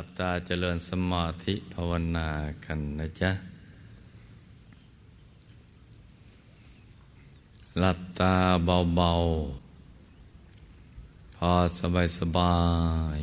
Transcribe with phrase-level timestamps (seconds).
[0.00, 2.28] หลับตาเจริญสมาธิภาวนา
[2.64, 3.30] กันนะจ๊ะ
[7.78, 8.34] หลับตา
[8.96, 12.58] เบาๆ พอสบายสบา
[13.18, 13.20] ย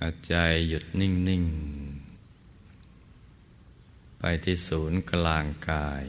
[0.00, 0.34] อาใจ
[0.68, 1.44] หยุดนิ่ง
[2.60, 6.04] ๆ ไปที่ศูนย์กลางกาย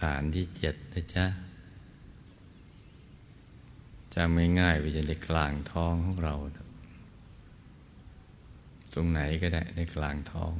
[0.00, 1.26] ฐานที่เจ็ดนะจ๊ะ
[4.14, 6.67] จะไม่ง่ายไปจะในกลางท้องของเราต
[8.98, 10.54] รงไหนก็ได้ในกลางท้อง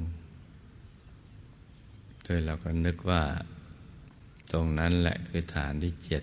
[2.25, 3.23] โดยเราก็นึกว่า
[4.53, 6.23] ตรงนั้นแหละคือฐานที่เจ็ด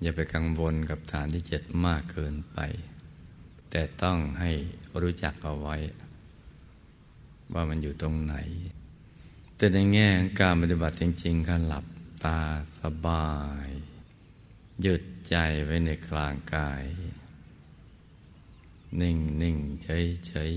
[0.00, 2.58] อย่าไปกังวลกับฐานที่เจ็ดมากเกินไป
[3.70, 4.50] แต่ต้องให้
[5.02, 5.76] รู้จักเอาไว้
[7.54, 8.36] ว่ามันอยู่ตรงไหน
[9.56, 10.08] แต่ในแง่
[10.40, 11.86] การปฏิบัติจริงๆการหลับ
[12.24, 12.40] ตา
[12.80, 13.32] สบา
[13.66, 13.68] ย
[14.80, 16.82] หยุดใจไว้ในกลางกาย
[19.00, 20.54] นิ่งนิ่งเฉยเฉย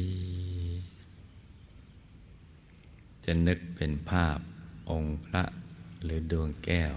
[3.26, 4.40] จะนึกเป็นภาพ
[4.90, 5.44] องค์พระ
[6.04, 6.96] หรือดวงแก้ว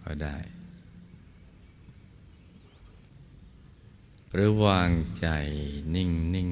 [0.00, 0.38] ก็ได้
[4.32, 5.28] หรือวางใจ
[5.94, 6.50] นิ่งนิ่ง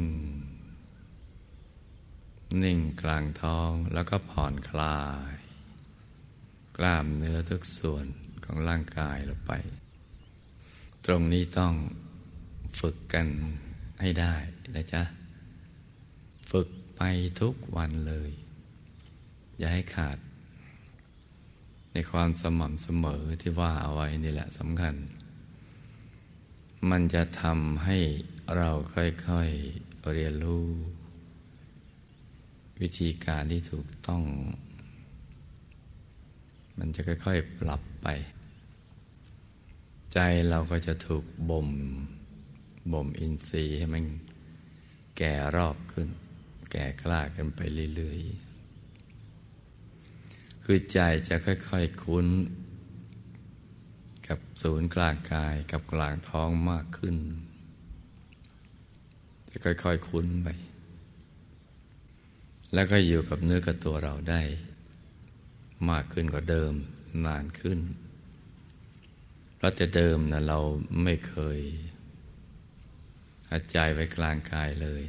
[2.62, 5.00] นิ่งกลางท้องแล้วก็ผ่อนคลา
[5.32, 5.34] ย
[6.76, 8.06] กล้ามเนื้อทุกส่วน
[8.44, 9.52] ของร่างกายลงไป
[11.04, 11.74] ตรงนี้ต้อง
[12.80, 13.26] ฝึกกัน
[14.00, 14.34] ให้ได้
[14.74, 15.02] นะจ๊ะ
[16.50, 17.02] ฝึกไป
[17.40, 18.30] ทุกวันเลย
[19.58, 20.18] อย่าให้ขาด
[21.92, 24.94] ในความสม่ำเสมอที่ว่าเอาไว้นี่แหละสำคัญ
[26.90, 27.98] มันจะทำให้
[28.56, 30.66] เราค่อยๆเรียนรู้
[32.80, 34.22] วิธีการที่ถูกต้อง
[36.78, 38.08] มันจะค่อยๆปรับไป
[40.12, 40.18] ใจ
[40.50, 41.68] เราก็จะถูกบ่ม
[42.92, 44.04] บ่มอินทรีย์ให้มัน
[45.18, 46.08] แก่รอบขึ้น
[46.72, 47.60] แก่กล้ากันไป
[47.94, 48.26] เรื่อยๆ
[50.64, 50.98] คือใจ
[51.28, 52.26] จะค่อยๆคุ้น
[54.28, 57.16] กับศูนย์กลางกายกับกลางท้องมากขึ้น
[59.50, 60.48] จะค่อยๆคุ้นไป
[62.74, 64.42] แล้วก็อยู่กับเนื้อกับตัวเราได้
[65.90, 66.72] มากขึ้นกว่าเดิม
[67.26, 67.78] นานขึ้น
[69.56, 70.58] เพราะแต่เดิมนะเรา
[71.02, 71.58] ไม่เคย
[73.50, 75.02] อาใจไว้กลางกายเลย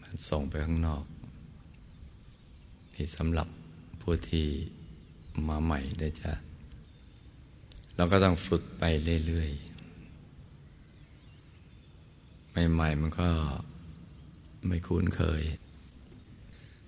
[0.00, 1.04] มันส่งไปข้างนอก
[2.94, 3.48] นี่สำหรับ
[4.00, 4.48] ผู้ที่
[5.48, 6.32] มาใหม่ได้จะ
[7.96, 8.84] เราก็ต้องฝึกไป
[9.26, 9.76] เรื่อยๆ
[12.72, 13.30] ใหม่ๆ มันก็
[14.66, 15.42] ไม่คุ้นเคย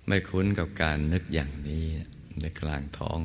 [0.07, 1.85] ไม่คุ้นกับการนึกอย่างนี้
[2.41, 3.19] ในกลางท้อง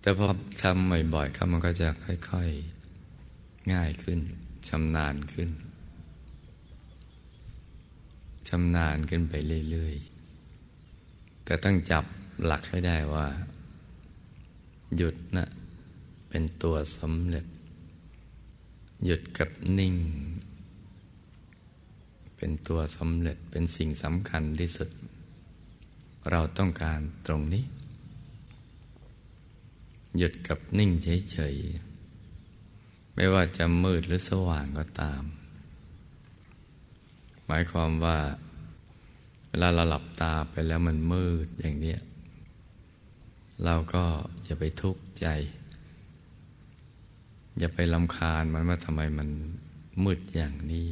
[0.00, 0.28] แต่พอ
[0.62, 1.88] ทำบ่อยๆครับมันก็จะ
[2.30, 2.48] ค่อย
[3.10, 4.20] ๆ ง่ายขึ้น
[4.68, 5.50] ชำนาญขึ้น
[8.48, 9.34] ชำนาญขึ้นไป
[9.70, 12.04] เรื่อยๆแต่ต้องจับ
[12.44, 13.26] หลักให้ได้ว่า
[14.96, 15.46] หยุดนะ
[16.28, 17.46] เป็นตัวสำเร็จ
[19.04, 19.94] หยุดกับนิ่ง
[22.36, 24.90] เป็นตัวสำเร็จเป็นสิ่งสำคัญที่สุด
[26.30, 27.64] เราต้องการตรงนี้
[30.18, 30.90] หยุดกับนิ่ง
[31.32, 31.91] เฉยๆ
[33.14, 35.22] ไม่ว่าจะมืดหรือสว่างก็ตาม
[37.46, 38.18] หมายความว่า
[39.48, 41.96] เวลาเราหลับตาไปแล้วมันมืดอย่างนี้
[43.64, 44.04] เราก็
[44.44, 45.26] อย่าไปทุกข์ใจ
[47.58, 49.28] อย่าไปลำคาญมันว่าทำไมมัน
[50.04, 50.88] มืดอย่างนี้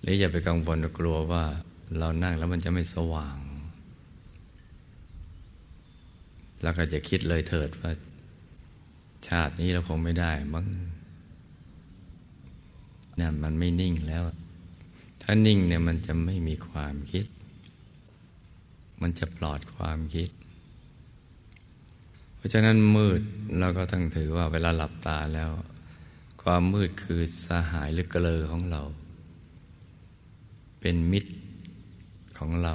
[0.00, 1.44] หรืออย่าไปกังวลกลัวว่า
[1.98, 3.38] เรานั่งแล้วมันจะไม่สว่าง
[6.62, 7.92] แล้วก็จะคิดเลยเถิดว่า
[9.28, 10.66] ชาตินี้เราคงไม่ได้มั้ง
[13.20, 14.22] นั่นมันไม่นิ่งแล้ว
[15.22, 17.26] ถ้านิ่งเนี่ยมันจะไม่มีความคิด
[19.02, 20.30] มันจะปลอดความคิด
[22.36, 23.20] เพราะฉะนั้นมืด
[23.58, 25.50] เราก็ต้องถือว่าเวลาหลับตาแล้ว
[26.42, 28.82] ความมืดคือสหายหรือเกลอของเรา
[30.80, 31.32] เป็นมิตร
[32.38, 32.74] ของเรา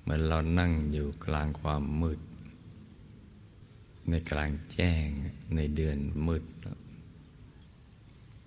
[0.00, 2.18] เหมือนเรานั่งอยู่กลางความมืด
[4.10, 5.06] ในกลางแจ้ง
[5.56, 6.44] ในเดือนมืด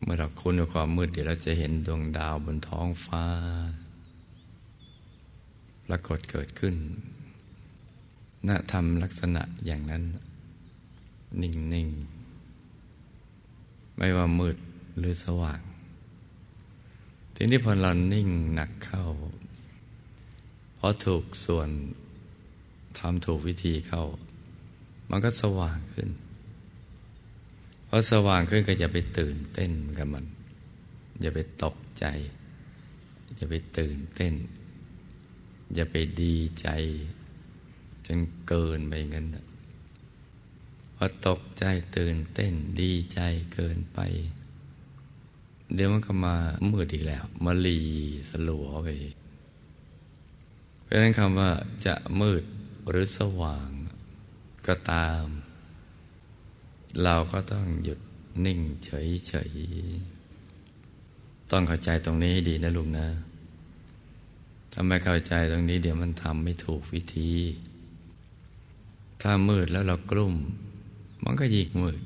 [0.01, 3.25] เมื่อเราคุ้นกับความมืดเดี๋ยวเราจะเห็นดวงดาวบนท้องฟ้า
[5.85, 6.75] ปรากฏเกิดขึ้น
[8.47, 10.03] น่าทำลักษณะอย่างนั้น
[11.41, 11.87] นิ่ง
[13.13, 14.57] ๆ ไม่ว่ามืด
[14.97, 15.61] หรือสว่าง
[17.35, 19.05] ทีนี้พอเรานิ่งหนักเข้า
[20.75, 21.69] เพราะถูกส่วน
[22.99, 24.03] ทำถูกวิธีเข้า
[25.09, 26.09] มันก็สว่างขึ้น
[27.87, 30.25] พอสว่างขึ้นก็จะไปตื่นเต้นกับมัน
[31.21, 32.05] อย่าไปตกใจ
[33.35, 34.33] อย่าไปตื่นเต้น
[35.73, 36.69] อย่าไปดีใจ
[38.05, 39.27] จนเกินไปงั้น
[40.95, 41.65] พอตกใจ
[41.97, 43.19] ตื่นเต้นดีใจ
[43.53, 43.99] เกินไป
[45.73, 46.35] เดี๋ยวมันก็มา
[46.71, 47.79] มืดอีกแล้วมาลี
[48.29, 48.87] สลัวไป
[50.83, 51.49] เพราะนั้นคำว่า
[51.85, 52.43] จะมืด
[52.89, 53.69] หรือสว่าง
[54.67, 55.23] ก็ตาม
[57.03, 57.99] เราก็ต้องหยุด
[58.45, 63.07] นิ่งเฉยๆ ต้องเข้าใจตรงนี้ให้ดีนะลุงนะ
[64.71, 67.31] ถ้าไม่เข้าใจตรงนี้ เดี๋ยวมันทำไม่ถูกวิธี
[69.21, 70.35] ถ้ามืดแล้วเรากลุ้ม
[71.23, 72.01] มันก็ยิ่งมืด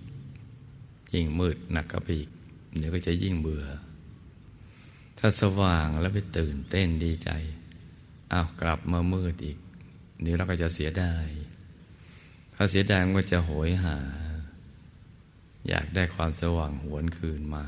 [1.14, 2.28] ยิ่งมืดหนักกับอีก
[2.78, 3.66] เดี๋ยวก็จะยิ่งเบื่อ
[5.18, 7.30] ถ้าสว่างแล้วไปตื่นเต้นดีใจ
[8.32, 9.58] อ้าวกลับมามืดอีก
[10.22, 11.28] เดี๋ยวเราก็จะเสียดาย
[12.60, 13.98] ถ้าเสียดายมันก็จะโหยหา
[15.68, 17.66] อยากได้ความสว่างหวนคืนมา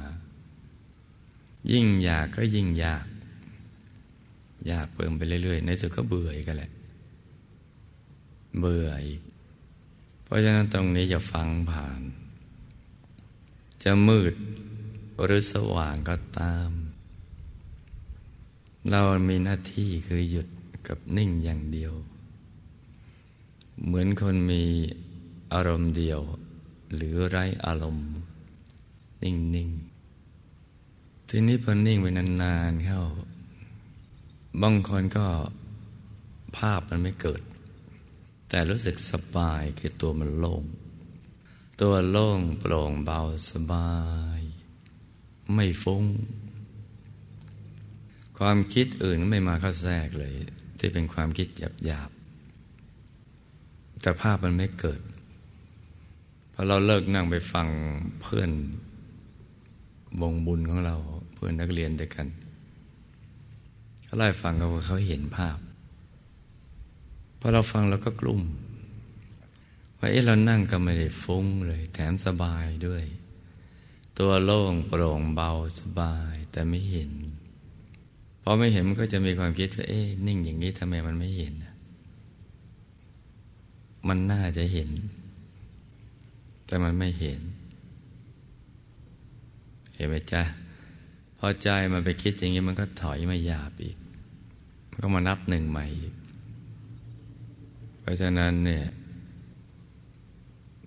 [1.72, 3.06] ยิ่งอยากก็ยิ่งอยาก
[4.68, 6.72] อยากเพิ่มไปเรื่อยๆ ในสุดก็เบื่ออีกแหละ
[8.60, 9.22] เบื่ออีก
[10.24, 12.02] เพราะฉะนั้นตรงนี้จะฟังผ่าน
[13.84, 14.34] จะมืด
[15.24, 16.72] หรือสว่างก็ตาม
[18.92, 20.48] เรามีหน้าที่คือหยุด
[20.88, 21.94] กับนิ่งอย่างเดียว
[23.86, 24.64] เหมือนคนมี
[25.54, 26.20] อารมณ์เดียว
[26.96, 28.10] หรือไร้อารมณ์
[29.24, 29.70] นิ่ง
[30.50, 33.02] ๆ ทีนี้พอนิ่งไปนาน ๆ เข้า
[34.62, 35.28] บางคนก็
[36.58, 37.42] ภาพมันไม่เกิด
[38.50, 40.64] แต่รู้สึกสบายคือตัวมันโล่ง
[41.82, 43.94] ตัวโล่งโปร่งเบาสบา
[44.40, 44.42] ย
[45.54, 46.06] ไม่ฟุ้ง
[48.38, 50.34] ความคิดอื่นไม่มาเข้าแทรกเลย
[50.80, 51.48] ที่เป็นความคิด
[51.86, 52.10] หยาบ
[54.02, 55.02] แต่ภาพมันไม่เกิด
[56.54, 57.68] พอเราเลิกนั่งไปฟัง
[58.22, 58.50] เพื่อน
[60.22, 60.96] วงบุญของเรา
[61.34, 62.28] เพื่อนนักเรียนด้วยกัน
[64.04, 65.58] เขาไล่ฟังเขาเขาเห็นภาพ
[67.40, 68.42] พอเราฟังเราก็กลุ่ม
[70.00, 73.04] ว่าเอ๊ะเรานั่งก็ไม่ได้ฟุ้งเลย แถมสบายด้วย
[74.20, 77.12] ตัวโล่งโปร่งเบาสบายแต่ไม่เห็น
[78.42, 81.54] พอไม่เห็นมันก็จะมีความคิดว่าเอ๊ะนิ่งอย่างนี้ทำไมมันไม่เห็น
[84.08, 84.90] มันน่าจะเห็น
[86.66, 87.40] แต่มันไม่เห็น
[89.96, 90.44] เห็นไหมจ๊ะ
[91.38, 93.98] พอใจมันไปคิดอย่างนี้มันก็ถอยมาหยาบอีก
[94.90, 96.16] มันก็มานับหนึ่งใหม่อีก
[98.02, 98.86] เพราะฉะนั้นเนี่ย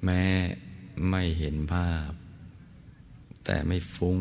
[0.05, 0.23] แม้
[1.11, 2.11] ไม่เห็นภาพ
[3.44, 4.19] แต่ไม่ฟุ้ง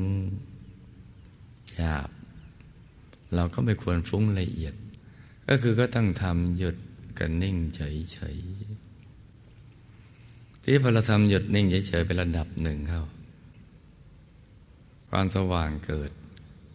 [1.77, 2.09] หยาบ
[3.35, 4.75] เราก็ไม่ควรฟุ้งละเอียด
[5.47, 6.75] ก็คือก็ต้องทำหยุด
[7.19, 8.70] กันนิ่งเฉยๆ
[10.63, 13.03] ที่พอเราทำหยุดนิ่งเฉยๆเป็นระดับหนึ่งเข้า
[15.09, 16.11] ความสว่างเกิด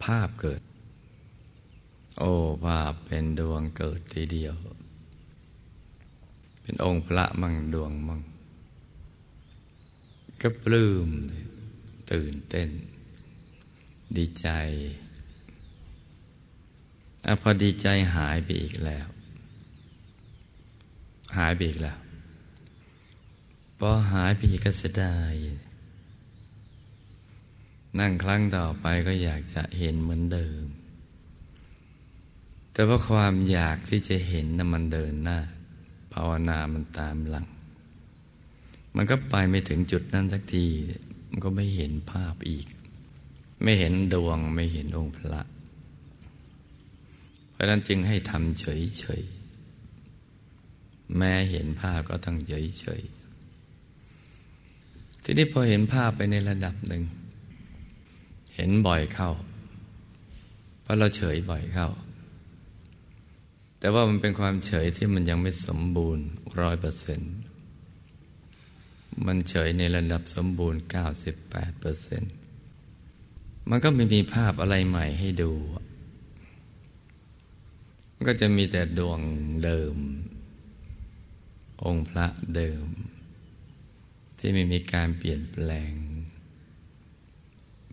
[0.05, 0.61] ภาพเกิด
[2.19, 2.33] โอ้
[2.65, 4.55] ภาพเป็นดวงเกิดทีเดียว
[6.63, 8.21] เป็นองค์พระมั่งดวงมั่ง
[10.41, 11.09] ก็ปลื้ม
[12.13, 12.71] ตื่นเต้น
[14.17, 14.49] ดีใจ
[17.27, 19.07] อพอดีใจหายไปอีกแล้ว
[21.37, 21.99] หายไปอีกแล้ว
[23.79, 25.35] พอหายไปก็เสียดาย
[27.99, 30.65] นั่งครั้งต่อไปก็อยากจะเห็นเหมือนเดิม
[32.73, 35.39] แต่ว่าความอยากที่จะเห็นนั้นมันเดินหน้า
[36.13, 37.47] ภาวนามันตามหลัง
[38.97, 40.67] มันก็ไปไม่ถึงจุดนั้นสักที
[41.31, 42.67] มันก็ไม่เห็นภาพอีก
[43.63, 45.41] ไม่เห็นดวงไม่เห็นองค์พระ
[47.51, 53.16] เพราะนั้นจึงให้ทำเฉยๆ แม้เห็นภาพก็ต้องเฉยๆ
[55.29, 57.03] ทีนี้พอเห็นภาพไปในระดับหนึ่ง
[58.55, 59.31] เห็นบ่อยเข้า
[60.83, 61.89] เพราะเราเฉยบ่อยเข้า
[63.79, 66.25] แต่ว่ามันเป็นความเฉยที่มันยังไม่สมบูรณ์
[66.61, 67.33] ร้อยเปอร์เซ็นต์
[69.27, 72.33] มันเฉยในระดับสมบูรณ์เก้าสิบแปดเปอร์เซ็นต์
[73.71, 75.53] มันก็ไม่มีภาพอะไรใหม่ให้ดู
[78.29, 79.21] ก็จะมีแต่ดวง
[79.65, 79.97] เดิม
[81.85, 82.87] องค์พระเดิม
[84.39, 85.93] ที่ไม่มีการเปลี่ยนแปลง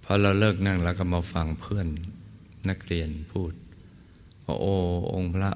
[0.03, 1.87] พอเราเลิกนั่งแล้วก็มาฟังเพื่อน
[2.69, 3.53] นักเรียนพูด
[4.45, 4.75] ว่าโอ้
[5.13, 5.51] องค์พระ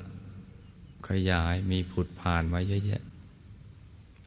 [1.08, 3.02] ขยายมีผุดผ่านไว้เยอะแยะ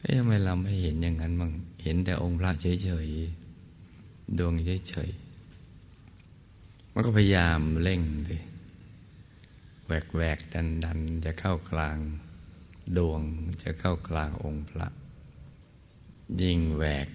[0.00, 1.52] เอ๊ะทำไมเราไม่เห็นอย่างนั้นมั่ง
[1.82, 4.54] เห็นแต่องค์พระเฉยๆดวง
[4.88, 8.00] เฉยๆมันก็พยายามเร่ง
[8.30, 8.38] ดิ
[9.84, 11.98] แหวกแหวกดันดันจะเข้ากลาง
[12.96, 13.22] ดวง
[13.62, 14.88] จะเข้ากลางองค์พระ
[16.42, 17.08] ยิ่งแหวก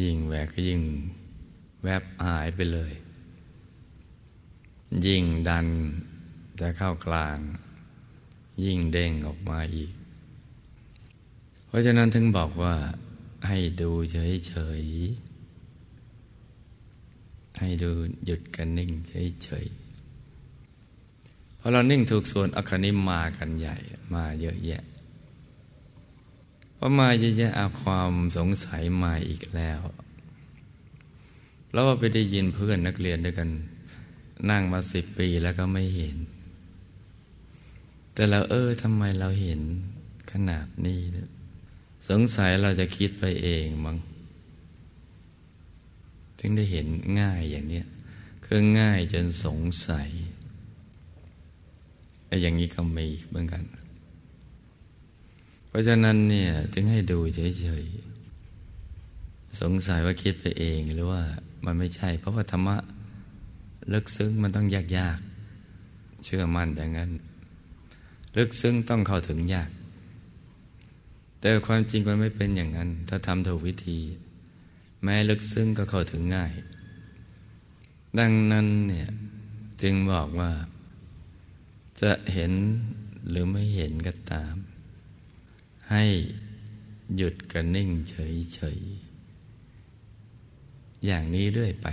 [0.00, 0.82] ยิ่งแหวกก็ยิ่ง
[1.82, 2.92] แวบหายไปเลย
[5.06, 5.66] ยิ่งดัน
[6.60, 7.38] จะเข้ากลาง
[8.64, 9.92] ยิ่งเด้งออกมาอีก
[11.66, 12.74] เพราะฉะนั้นถึงบอกว่า
[13.48, 15.30] ให้ดูเฉยๆ
[17.60, 17.90] ให้ดู
[18.24, 18.90] หยุดกันนิ่ง
[19.44, 23.76] เฉยๆพอเรานิ่งถูกส่วนอคนิมมากันใหญ่
[24.14, 24.82] มาเยอะแยะ
[26.82, 29.80] พอมาเยอะแยะอาความสงสัยมาอีกแล้ว
[31.72, 33.48] เราไปได้ยินเพื่อนนักเรียนด้วยกัน
[34.50, 36.16] นั่งมาสิบปีแล้วก็ไม่เห็น
[38.14, 39.60] แต่เราเออทำไมเราเห็น
[40.32, 41.00] ขนาดนี้
[42.08, 43.96] สงสัยเราจะคิดไปเองมั้ง
[46.38, 46.86] ถึงได้เห็น
[47.20, 47.82] ง่ายอย่างนี้
[48.44, 49.58] คือง่ายจนสง
[49.88, 50.08] สัย
[52.26, 53.62] ไอ้อย่างนี้ก็มีเหมือนกัน
[55.70, 61.22] เพราะฉะนั้นเนี่ยถึงให้ดูเฉยๆ สงสัยว่าคิดไปเองหรือว่า
[61.64, 62.76] มันไม่ใช่ เพราะว่าธรรมะ
[63.92, 65.18] ลึกซึ้งมันต้องยากยาก
[66.24, 67.10] เชื่อมั่นอย่างนั้น
[68.36, 69.70] ลึกซึ้งต้องเข้าถึงยาก
[71.40, 73.98] แต่ความจริงมันไม่เป็นอย่างนั้น ถ้าทำถูกวิธี
[75.02, 76.52] แม้ลึกซึ้งก็เข้าถึงง่าย
[78.18, 79.08] ดังนั้นเนี่ย
[79.82, 80.52] จึงบอกว่า
[82.00, 82.52] จะเห็น
[83.28, 84.54] หรือไม่เห็นก็ตาม
[85.90, 86.04] ให้
[87.16, 91.88] หยุดกันนิ่งเฉยๆ อย่างนี้เรื่อยไป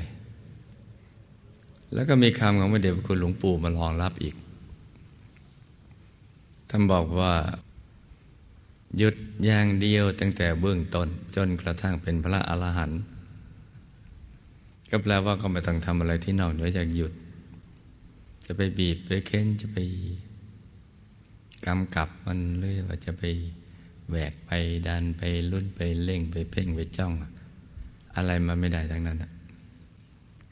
[1.94, 4.36] แล้วก็มีคำของพระเดชพระคุณหลวงปู่มารองรับอีก
[6.70, 7.34] ท่านบอกว่า
[8.98, 13.02] หยุดอย่างเดียวตั้งแต่เบื้องต้นจนกระทั่งเป็นพระอรหันต์
[14.90, 17.14] ก็แปลว่าก็ไม่ต้องทำอะไรที่นอกเหนือจากหยุด
[18.46, 19.78] จะไปบีบไปเค้นจะไป
[21.66, 23.24] กำกับมันเรื่อยว่าจะไป
[24.10, 24.52] แหวกไป
[24.88, 25.22] ดันไป
[25.52, 27.14] ลุ่นไปเล่งไปเพ่งไปจ้อง
[28.16, 29.24] อะไรมาไม่ได้ทั้งนั้น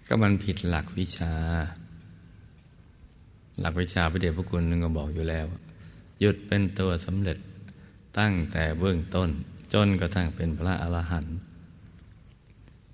[0.07, 1.33] ก็มันผิดหลักวิชา
[3.59, 5.45] หลักวิชาพระเดชพระคุณนึงก็บอกอยู่แล้ว
[6.19, 7.37] หยุดเป็นตัวสำเร็จ
[8.17, 9.29] ตั้งแต่เบื้องต้น
[9.73, 11.37] จนกระทั่งเป็นพระอรหันต์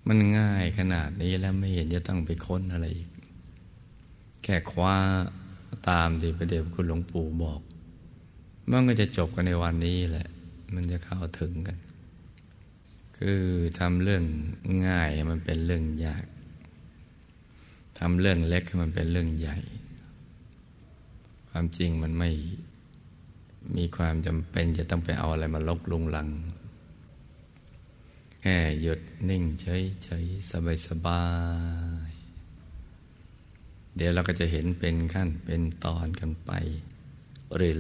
[0.08, 3.10] มันง่ายขนาดนี้แล้วไม่เห็นจะต้องไปค้นอะไรอีก
[4.44, 4.96] แค่คว้า
[5.90, 7.62] ตามที่พระเดชพระคุณหลวงปู่บอก
[8.72, 10.28] มันก็จะจบกันในวันนี้แหละ
[10.74, 11.78] มันจะเข้าถึงกัน
[13.18, 13.42] คือ
[13.80, 14.24] ทำเรื่อง
[14.88, 16.26] ง่ายมันเป็นเรื่องยาก
[18.00, 19.58] ทำเรื่องเล็กให้มันเป็นเรื่องใหญ่
[21.50, 22.30] ความจริงมันไม่
[23.78, 26.30] มีความจำเป็นจะต้องไปเอาอะไรมาลบลุงลัง
[28.42, 29.00] แค่หยุด
[29.30, 31.24] นิ่งเฉยเฉยสบายสบา
[32.10, 32.12] ย
[33.96, 36.52] เดี๋ยวเราก็จะเห็นเป็นขั้นเป็นตอนกันไป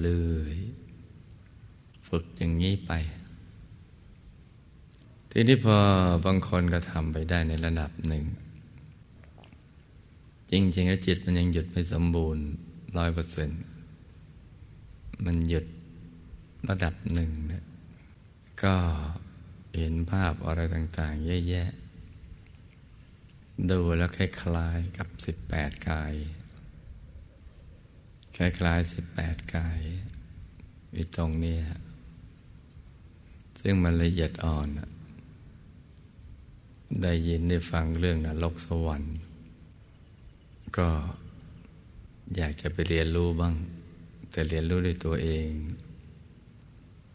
[0.03, 0.80] เรื่อยๆ
[2.11, 2.91] ฝึกอย่างนี้ไป
[5.31, 5.77] ทีนี้พอ
[6.25, 8.23] บางคนก็ทำไปได้ในระดับหนึ่ง
[10.51, 12.43] จริงๆแล้วจิตมันยังหยุดไม่สมบูรณ์
[12.97, 13.61] ร้อยเปอร์เซ็นต์
[15.25, 15.65] มันหยุด
[16.69, 17.65] ระดับหนึ่งเนี่ย
[18.63, 18.75] ก็
[19.77, 21.69] เห็นภาพอะไรต่างๆ เยอะแยะ
[23.69, 26.13] ดูแล้วคล้ายๆกับสิบแปดกาย
[28.35, 29.79] คล้ายๆสิบแปดกาย
[30.93, 31.57] อยู่ตรงนี้
[33.61, 34.67] ซึ่งมันละเอียดอ่อน
[37.01, 39.15] ได้ยินได้ฟังเรื่องนรกสวรรค์
[40.77, 40.89] ก็
[42.35, 43.53] อยากจะไปเรียนรู้บ้าง
[44.31, 45.49] แต่เรียนรู้ด้วยตัวเอง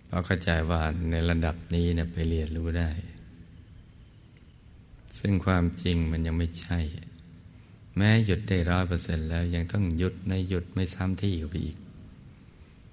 [0.07, 2.91] เพราะเข้าใจว่าในระดับนี้เนี่ยไปเรียนรู้ได้
[5.19, 6.79] ซึ่งความจริงมันยังไม่ใช่
[7.97, 11.77] แม้หยุดได้ร้อยเปอร์เซ็นต์แล้วยังต้องหยุดในหยุดไม่ซ้ำที่อยู่ไปอีก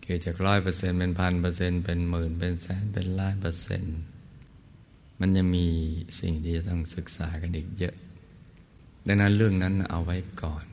[0.03, 3.97] เกิดจากร้อยเปอร์เซ็นต์เป็นพันเปอร์เซ็นต์เป็นหมื่นเป็นแสนเป็นล้านเปอร์เซ็นต์
[5.19, 5.67] มันยังมี
[6.19, 7.95] สิ่งที่จะต้องศึกษากันอีกเยอะ
[9.07, 10.65] ดังนั้นเรื่องนั้นเอาไว้ก่อน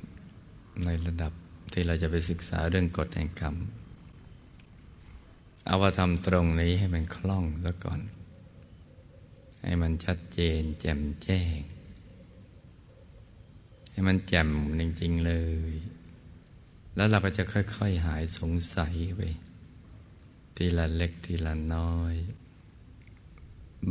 [0.85, 1.33] ในระดับ
[1.73, 3.57] ที่เราจะไปศึกษาเรื่องกฎแห่งกรรม
[5.65, 8.01] เอาว่าทำตรงนี้ให้มันคล่องซะก่อน
[9.63, 11.59] ให้มันชัดเจน แจ่มแจ้ง
[13.93, 15.33] ให้มันแจ่มจริงๆเล
[15.71, 15.73] ย
[16.95, 19.21] แล้วเราก็จะค่อยๆหายสงสัยไป
[20.57, 22.15] ทีละเล็กทีละน้อย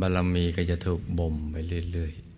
[0.00, 1.56] บารมีก็จะถูกบ่มไป
[1.92, 2.30] เรื่อยๆ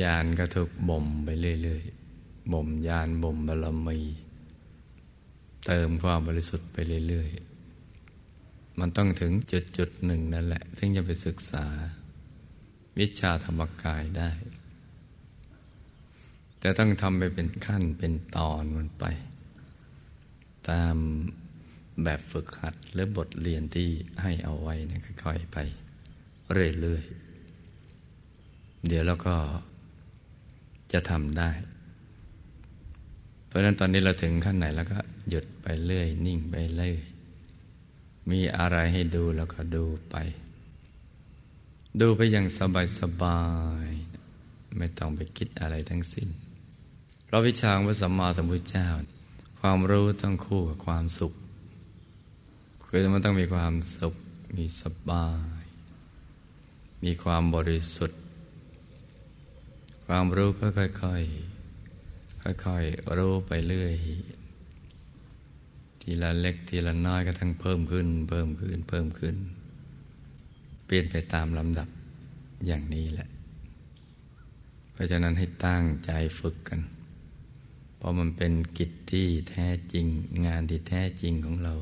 [0.00, 1.28] ญาณก็ถูกบ่มไป
[1.62, 3.98] เรื่อยๆบ่มญาณบ่มบารมี
[5.66, 6.76] เติมความบริสุทธิ์ไป
[7.08, 11.66] เรื่อยๆมันต้องถึงจุดจุดหนึ่งนั่นแหละ ถึงจะไปศึกษา
[12.98, 14.30] วิชาธรรมกายได้
[16.62, 19.04] แต่ต้องทำไปเป็นขั้นเป็นตอนมันไป
[20.70, 20.96] ตาม
[22.04, 23.88] แบบฝึกหัดหรือบทเรียนที่
[24.22, 25.58] ให้เอาไว้นะค่อยๆไป
[26.52, 29.36] เรื่อยๆ เดี๋ยวเราก็
[30.92, 31.50] จะทำได้
[33.46, 36.94] เพราะฉะนั้นตอนนี้เราถึงขั้นไหนแล้วก็หยุดไปเรื่อย นิ่งไปเรื่อย
[38.30, 40.16] มีอะไรให้ดูแล้วก็ดูไป
[42.00, 43.40] ดูไปอย่างสบายสบา
[43.86, 43.88] ย
[44.76, 46.28] ไม่ต้องไปคิดอะไรทั้งสิ้น
[47.32, 48.88] เพราะวิชาพระสัมมาสัมพุทธเจ้า
[49.60, 51.32] ความรู้ต้องคู่กับความสุข
[52.86, 54.14] คือมันต้องมีความสุข
[54.56, 55.28] มีสบา
[55.60, 55.62] ย
[57.04, 58.20] มีความบริสุทธิ์
[60.06, 63.92] ความรู้ก็ค่อยๆ ค่อยๆ รู้ไปเรื่อย
[66.00, 69.36] ทีละเล็กทีละน้อยก็ทั้งเพิ่มขึ้น เพิ่มขึ้น เพิ่มขึ้น
[70.86, 71.88] เปลี่ยนไปตามลำดับ
[72.66, 73.28] อย่างนี้แหละ
[74.92, 76.10] เพราะฉะนั้นให้ตั้งใจ
[76.40, 76.80] ฝึกกัน
[78.02, 80.06] เพราะมันเป็นกิจที่แท้จริง
[80.46, 81.74] งานที่แท้จริงของเรา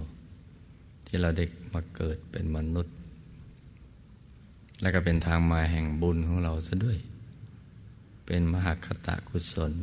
[1.06, 2.94] ที่เราเด็กมาเกิดเป็นมนุษย์
[4.80, 6.98] และก็เป็นทางมาแห่งบุญของเราซะด้วย
[8.26, 9.74] เป็นมหคตะกุศล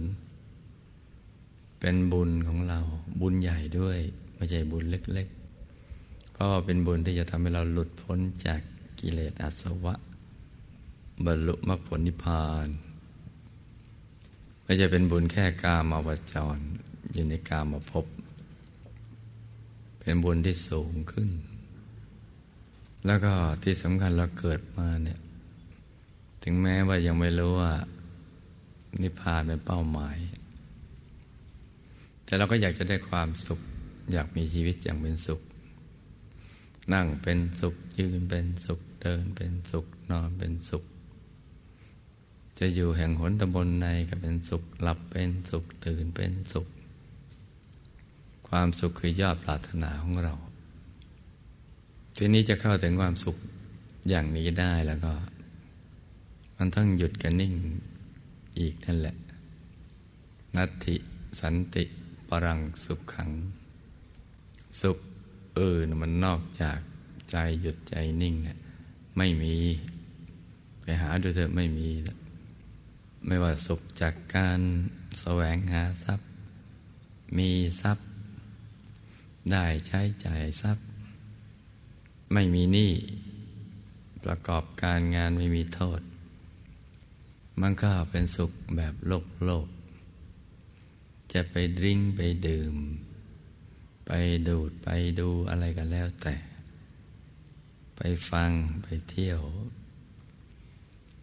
[1.79, 2.79] เป็นบุญของเรา
[3.21, 3.99] บุญใหญ่ด้วย
[4.35, 5.27] ไม่ใช่บุญเล็ก
[5.79, 8.61] ๆ เพราะว่าเป็นบุญที่จะทำให้เราหลุดพ้นจาก
[8.99, 9.95] กิเลสอาสวะ
[11.25, 12.67] บรรลุมรรคผลนิพพาน
[14.67, 16.57] ไม่จะเป็นบุญแค่กามาวจร
[17.13, 18.05] อยู่ในกามาพบ
[19.99, 21.29] เป็นบุญที่สูงขึ้น
[23.05, 23.33] แล้วก็
[23.63, 25.19] ที่สำคัญเราเกิดมาเนี่ย
[26.43, 27.73] ถึงแม้ว่ายังไม่รู้ว่า
[29.01, 30.17] นิพพานเป็นเป้าหมาย
[32.25, 33.59] แต่เราก็อยากจะได้ความสุข
[34.11, 35.41] อยากมีชีวิตอย่างเป็นสุข
[36.93, 40.83] นั่งเป็นสุขยืนเป็นสุขเดินเป็นสุขนอนเป็นสุข
[42.59, 46.67] จะอยู่แห่งหนตำบลในก็เป็นสุขหลับเป็นสุขตื่นเป็นสุข
[48.47, 50.33] ความสุขคือยอดปรารถนาของเรา
[52.15, 53.37] ทีนี้จะเข้าถึงความสุข
[54.09, 55.13] อย่างนี้ได้แล้วก็
[56.57, 57.53] มันต้องหยุดกันนิ่ง
[58.59, 59.15] อีกนั่นแหละ
[60.55, 60.95] นัตติ
[61.39, 61.83] สันติ
[62.29, 63.29] ปรังสุขขัง
[64.81, 64.97] สุข
[65.55, 66.79] เออมันนอกจาก
[67.31, 68.57] ใจหยุดใจนิ่งเนี่ย
[69.17, 69.55] ไม่มี
[70.81, 71.87] ไปหาดูเถอะไม่มี
[73.27, 74.61] ไม่ว่าสุขจากการ
[75.19, 76.27] แสวงหาทรัพย์
[77.37, 78.07] มีทรัพย์
[79.51, 80.85] ได้ใช้จ่ายทรัพย์
[82.33, 82.93] ไม่มีหนี้
[84.23, 86.01] ประกอบการงานไม่มีโทษ
[87.61, 89.67] มันก็เป็นสุขแบบโลกโลก
[91.33, 92.75] จะไปดิ้งไปดื่ม
[94.07, 94.11] ไป
[94.47, 94.87] ดูดไป
[95.19, 96.35] ดูอะไรกันแล้วแต่
[97.97, 98.51] ไปฟัง
[98.83, 99.41] ไปเที่ยว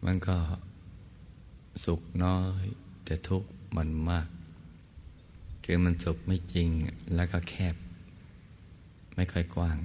[0.04, 0.38] มันก็
[1.84, 2.64] สุขน้อย
[3.04, 4.28] แต่ทุกข์มันมาก
[5.64, 6.68] คือมันสุขไม่จริง
[7.14, 7.74] แล้วก็แคบ
[9.14, 9.78] ไม่ค่อยกว้าง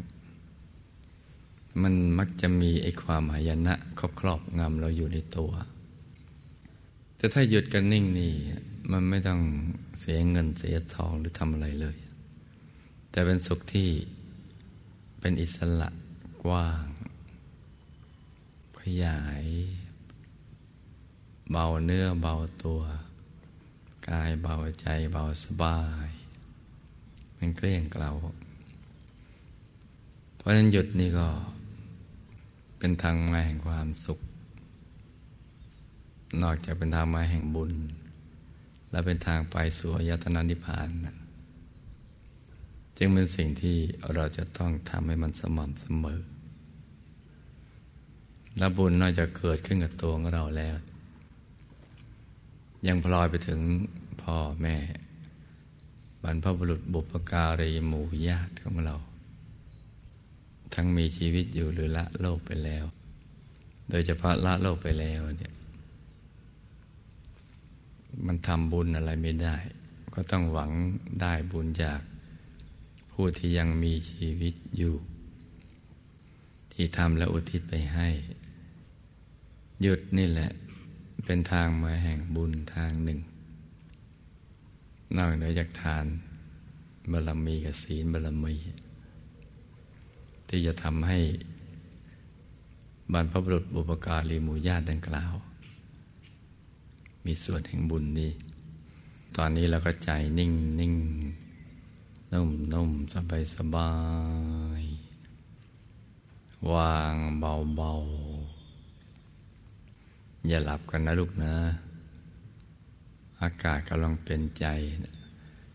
[1.82, 5.52] มันมักจะมีไอ้ความหายนะครอบครอบงำเราอยู่ในตัว
[7.18, 8.34] แต่ถ้าหยุดกันนิ่งนี่
[8.92, 9.42] มันไม่ต้อง
[10.00, 11.98] เสียเงินเสียทองหรือทำอะไรเลย
[13.12, 13.90] แต่เป็นสุขที่
[15.20, 15.90] เป็นอิสระ
[16.44, 16.86] กว้าง
[18.80, 19.46] ขยาย
[21.52, 22.82] เบาเนื้อเบาตัว
[24.10, 26.10] กายเบาใจเบาสบาย
[27.38, 28.12] มันเกลี้ยงเกลา
[30.38, 31.28] เพราะฉะนั้นหยุดนี่ก็
[32.78, 34.20] เป็นทางมาแห่งความสุข
[36.42, 37.74] นอกจากเป็นทางมาแห่งบุญ
[38.92, 41.16] และเป็นทางไปสู่อายตนะนิพพานนะ
[42.98, 43.78] จึงเป็นสิ่งที่
[44.14, 46.22] เราจะต้องทำให้มันสม่ำเสมอ
[48.58, 50.76] และบุญนอกจากเกิดขึ้นกับตัวของเราแล้ว
[52.88, 53.62] ยังพลอยไปถึง
[54.22, 54.78] พ่อแม่
[56.24, 58.96] บรรพบุรุษบุปการีหมู่ญาติของเรา
[60.74, 62.86] ทั้งมีชีวิตอยู่หรือละโลกไปแล้ว
[63.90, 65.54] โดยเฉพาะละโลกไปแล้วเนี่ย
[68.26, 69.56] มันทำบุญอะไรไม่ได้
[70.14, 70.72] ก็ต้องหวัง
[71.22, 72.00] ได้บุญจาก
[73.12, 74.96] ผู้ที่ยังมีชีวิตอยู่
[76.74, 78.08] ที่ทำและอุทิศไปให้
[79.82, 80.52] หยุดนี่แหละ
[81.32, 83.20] เป็นทางมาแห่งบุญทางหนึ่ง
[85.16, 86.06] นอกเหนือจากทาน
[87.12, 88.56] บารมีกับศีลบารมี
[90.48, 91.20] ที่จะทำให้
[93.14, 95.34] บรรพบุรุษบุปการีหมู่ญาติดังกล่าว
[97.26, 98.32] มีส่วนแห่งบุญนี้
[99.38, 100.96] ตอนนี้เราก็ใจนิ่งนิ่ง
[102.34, 103.92] นุ่มนุ่มสบายสบา
[104.82, 104.84] ย
[106.72, 107.94] วางเบาเบา
[110.48, 111.54] อย่าหลับกันนะลูกนะ
[113.42, 114.66] อากาศกำลังเป็นใจ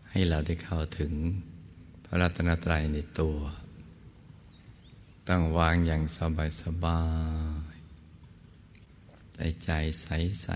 [0.09, 1.11] ให้เราได้เข้าถึง
[2.05, 3.37] พระรัตนตรัยในตัว
[5.27, 7.01] ต้องวางอย่างสบายสบา
[7.73, 7.77] ย
[9.35, 10.07] ใจใจใส
[10.41, 10.49] ใส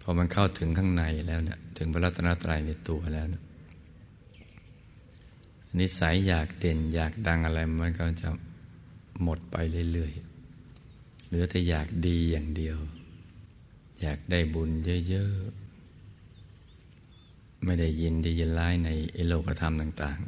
[0.00, 3.42] พอมันเข้าถึงข้างในแล้วเนี่ยถึงพระรัตนตรัยในตัวแล้วนี่ย
[5.78, 8.28] นิสัยอยากเด่นอยากดังอะไรมันก็จะ
[9.22, 9.56] หมดไป
[9.92, 10.29] เรื่อยๆ
[11.30, 12.78] เหลือแต่อยากดีอย่างเดียว
[14.00, 14.70] อยากได้บุญ
[15.08, 20.20] เยอะๆ ไม่ได้ยินดียินร้ายในเอโลกธรรมต่าง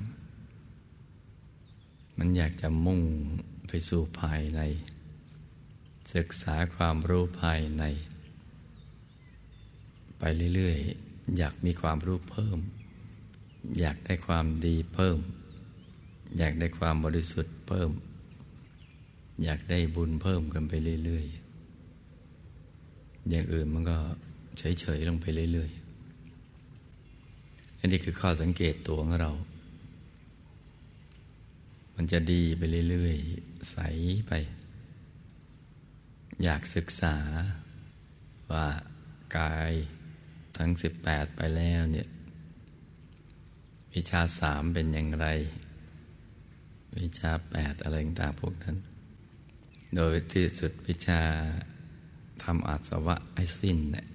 [0.85, 3.01] ๆ มันอยากจะมุ่ง
[3.69, 4.61] ไปสู่ภายใน
[6.15, 7.85] ศึกษาความรู้ภายใน
[10.19, 10.23] ไป
[10.55, 12.59] เรื่อยๆ อยากมีความรู้เพิ่ม
[13.81, 15.19] อยากได้ความดีเพิ่ม
[16.39, 17.91] อยากได้ความบริสุทธิ์เพิ่ม
[19.45, 20.73] อยากได้บุญเพิ่มกันไป
[21.05, 23.97] เรื่อยๆ อย่างอื่นมันก็
[24.59, 29.33] เฉยๆลงไปเรื่อยๆ อันนี้คือข้อสังเกตตัวของเรา
[31.97, 33.77] มันจะดีไปเรื่อยๆ ใส
[34.29, 34.33] ไป
[36.43, 37.17] อยากศึกษา
[38.53, 38.67] ว่า
[39.37, 39.73] กาย
[40.57, 42.09] ทั้งสิบแปดไปแล้วเนี่ย
[43.95, 45.27] วิชาสามเป็นอย่างไร
[46.99, 48.77] วิชาแปดอะไรต่างๆพวกนั้น
[49.97, 51.23] โดยที่สุดวิชา
[52.43, 54.07] ทำอาสวะให้สิ้นเนี่ย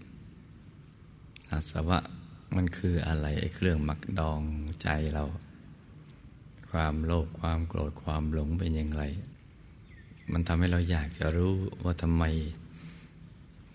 [1.51, 1.99] อาสวะ
[2.55, 4.41] มันคืออะไรไอ้เครื่องมักดอง
[4.81, 5.23] ใจเรา
[6.71, 9.03] ความโลภความโกรธความหลงเป็นอย่างไร
[10.31, 12.23] มันทำให้เราอยากจะรู้ว่าทำไม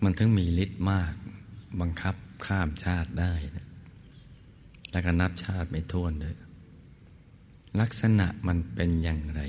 [0.03, 1.13] มันถึงมีฤทธิ์มาก
[1.79, 3.67] บังคับข้ามชาติได้นะ
[4.91, 6.35] แล้วก็นับชาติไม่ท้วนเลย
[7.79, 9.41] ลักษณะมันเป็นอย่างไร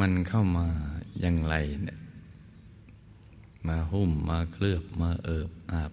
[0.00, 0.66] มันเข้ามา
[1.20, 1.54] อย่างไร
[1.84, 1.98] เนี่ย
[3.68, 5.92] มาหุ้มมาเคลือบมาเอิบอาบ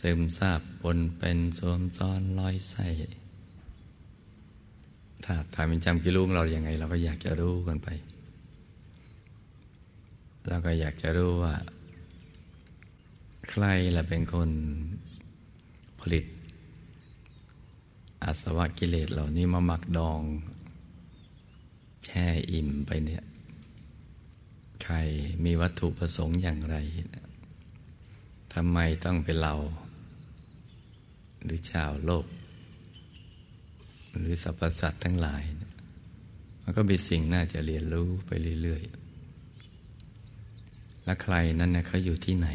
[0.00, 2.88] ซึมซาบปนเป็นสวมซ้อนลอยใส่
[5.24, 7.88] ถ้าถายเป็นจำกิลูงเราอย่างไง เราก็อยากจะรู้กันไป
[10.48, 11.54] เราก็อยากจะรู้ว่า
[13.50, 13.64] ใคร
[13.96, 14.50] ละเป็นคน
[16.00, 16.24] ผลิต
[18.22, 20.20] อาสวะกิเลสเหล่านี้มาหมักดอง
[22.08, 23.24] แช่อิ่มไปเนี่ย
[24.82, 24.96] ใคร
[25.44, 26.76] มีวัตถุประสงค์อย่างไร
[28.54, 29.54] ทำไมต้องเป็นเรา
[31.44, 32.26] หรือชาวโลก
[34.16, 35.42] หรือสรรพสัตว์ทั้งหลาย
[36.62, 38.30] มันก็มีสิ่งน่าจะเรียนรู้ไป
[38.62, 42.48] เรื่อยๆ และใครนั้นนะเขาอยู่ที่ไหน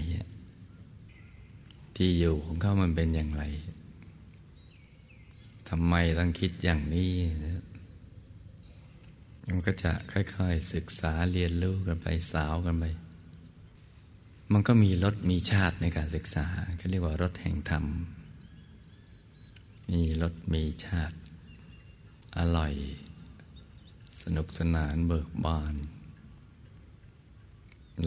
[1.96, 3.44] ที่อยู่ของเขามันเป็นอย่างไร
[5.70, 7.12] ทำไมต้องคิดอย่างนี้
[9.48, 12.86] มันก็จะค่อยๆศึกษาเรียนรู้กันไปสาวกันไป
[14.54, 16.46] มันก็มีรสมีชาติในการศึกษา
[16.78, 17.86] เขาเรียกว่ารสแห่งธรรม
[19.92, 21.18] มีรสมีชาติ
[22.38, 22.74] อร่อย
[24.22, 25.76] สนุกสนานเบิกบาน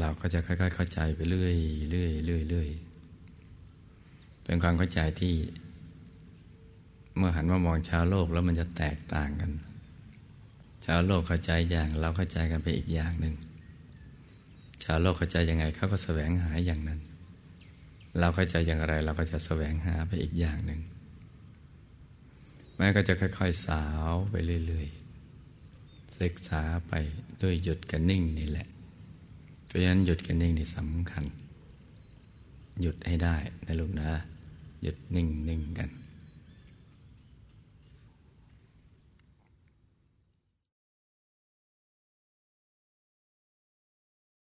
[0.01, 1.57] เราก็จะค่อยๆเข้าใจไปเรื่อย
[1.91, 2.69] เรื่อยเรื่อยเรื่อย
[4.45, 5.35] เป็นความเข้าใจที่
[7.17, 9.53] เมื่อหันมามองชาวโลกแล้วมันจะแตกต่างกัน
[10.87, 13.35] ชาวโลกเข้าใจอย่างเราเข้าใจกันไปอีกอย่างหนึ่ง
[14.85, 17.01] ชาวโลกเข้าใจยังไงเขาก็แสวงหาอย่างนั้น
[18.19, 20.81] เราเข้าใจอย่างไร เราก็จะแสวงหาไปอีกอย่างหนึ่ง
[22.77, 24.35] แม้ก็จะค่อย ๆ สาวไป
[24.67, 26.93] เรื่อยๆศึกษาไป
[27.43, 28.69] ด้วยหยุดกันนิ่งนี่แหละ
[29.67, 31.25] เพราะฉะนั้นหยุดกันนิ่งนี่สำคัญ
[32.81, 34.11] หยุดให้ได้นะลูกนะ
[34.83, 35.91] หยุดนิ่งๆกัน